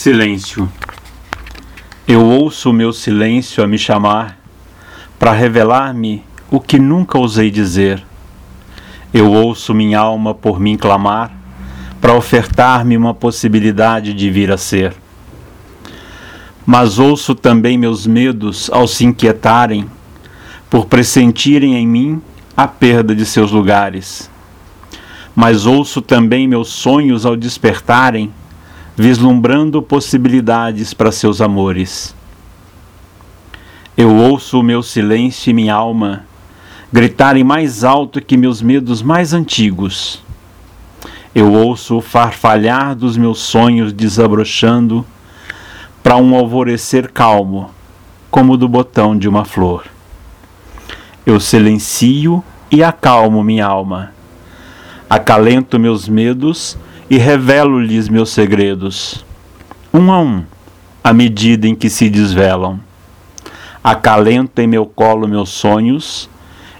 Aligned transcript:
Silêncio. 0.00 0.66
Eu 2.08 2.24
ouço 2.24 2.70
o 2.70 2.72
meu 2.72 2.90
silêncio 2.90 3.62
a 3.62 3.66
me 3.66 3.76
chamar 3.76 4.38
para 5.18 5.30
revelar-me 5.30 6.24
o 6.50 6.58
que 6.58 6.78
nunca 6.78 7.18
ousei 7.18 7.50
dizer. 7.50 8.02
Eu 9.12 9.30
ouço 9.30 9.74
minha 9.74 9.98
alma 9.98 10.34
por 10.34 10.58
mim 10.58 10.78
clamar 10.78 11.30
para 12.00 12.14
ofertar-me 12.14 12.96
uma 12.96 13.12
possibilidade 13.12 14.14
de 14.14 14.30
vir 14.30 14.50
a 14.50 14.56
ser. 14.56 14.94
Mas 16.64 16.98
ouço 16.98 17.34
também 17.34 17.76
meus 17.76 18.06
medos 18.06 18.70
ao 18.72 18.88
se 18.88 19.04
inquietarem 19.04 19.86
por 20.70 20.86
pressentirem 20.86 21.74
em 21.74 21.86
mim 21.86 22.22
a 22.56 22.66
perda 22.66 23.14
de 23.14 23.26
seus 23.26 23.52
lugares. 23.52 24.30
Mas 25.36 25.66
ouço 25.66 26.00
também 26.00 26.48
meus 26.48 26.70
sonhos 26.70 27.26
ao 27.26 27.36
despertarem 27.36 28.32
vislumbrando 29.00 29.80
possibilidades 29.80 30.92
para 30.92 31.10
seus 31.10 31.40
amores. 31.40 32.14
Eu 33.96 34.14
ouço 34.14 34.60
o 34.60 34.62
meu 34.62 34.82
silêncio 34.82 35.48
e 35.48 35.54
minha 35.54 35.74
alma 35.74 36.26
gritarem 36.92 37.42
mais 37.42 37.82
alto 37.82 38.20
que 38.20 38.36
meus 38.36 38.60
medos 38.60 39.00
mais 39.00 39.32
antigos. 39.32 40.22
Eu 41.34 41.50
ouço 41.50 41.96
o 41.96 42.02
farfalhar 42.02 42.94
dos 42.94 43.16
meus 43.16 43.38
sonhos 43.38 43.90
desabrochando 43.90 45.06
para 46.02 46.18
um 46.18 46.34
alvorecer 46.34 47.10
calmo, 47.10 47.70
como 48.30 48.54
do 48.54 48.68
botão 48.68 49.16
de 49.16 49.26
uma 49.26 49.46
flor. 49.46 49.86
Eu 51.24 51.40
silencio 51.40 52.44
e 52.70 52.84
acalmo 52.84 53.42
minha 53.42 53.64
alma. 53.64 54.12
Acalento 55.08 55.78
meus 55.78 56.06
medos 56.06 56.76
e 57.10 57.18
revelo-lhes 57.18 58.08
meus 58.08 58.30
segredos, 58.30 59.24
um 59.92 60.12
a 60.12 60.20
um, 60.20 60.44
à 61.02 61.12
medida 61.12 61.66
em 61.66 61.74
que 61.74 61.90
se 61.90 62.08
desvelam. 62.08 62.78
Acalento 63.82 64.60
em 64.62 64.68
meu 64.68 64.86
colo 64.86 65.26
meus 65.26 65.48
sonhos 65.48 66.30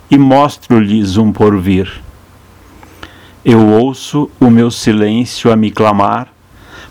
e 0.08 0.16
mostro-lhes 0.16 1.16
um 1.16 1.32
porvir. 1.32 2.00
Eu 3.44 3.66
ouço 3.66 4.30
o 4.38 4.48
meu 4.50 4.70
silêncio 4.70 5.50
a 5.50 5.56
me 5.56 5.70
clamar 5.70 6.28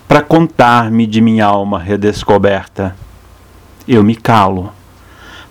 para 0.06 0.20
contar-me 0.20 1.06
de 1.06 1.22
minha 1.22 1.46
alma 1.46 1.78
redescoberta. 1.78 2.94
Eu 3.88 4.04
me 4.04 4.16
calo, 4.16 4.70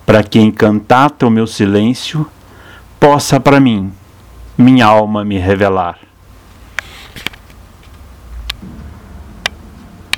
para 0.06 0.22
que 0.22 0.38
em 0.38 0.52
cantata 0.52 1.26
o 1.26 1.30
meu 1.30 1.46
silêncio 1.46 2.24
possa 3.00 3.40
para 3.40 3.58
mim 3.58 3.90
minha 4.56 4.86
alma 4.86 5.24
me 5.24 5.38
revelar. 5.38 6.09